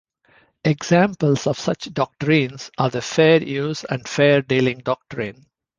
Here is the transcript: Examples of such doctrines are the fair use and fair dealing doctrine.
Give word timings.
Examples 0.65 1.45
of 1.45 1.59
such 1.59 1.93
doctrines 1.93 2.71
are 2.75 2.89
the 2.89 3.03
fair 3.03 3.39
use 3.43 3.83
and 3.83 4.07
fair 4.09 4.41
dealing 4.41 4.79
doctrine. 4.79 5.45